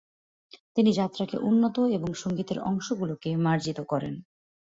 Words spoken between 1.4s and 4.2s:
উন্নত এবং সংগীতের অংশগুলিকে মার্জিত করেন।